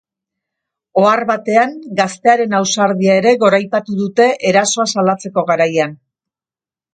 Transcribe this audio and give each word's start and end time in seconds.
Ohar 1.01 1.21
batean, 1.31 1.75
gaztearen 1.99 2.55
ausardia 2.61 3.19
ere 3.21 3.35
goraipatu 3.45 3.99
dute, 4.01 4.27
erasoa 4.53 4.87
salatzeko 4.95 5.45
garaian. 5.53 5.95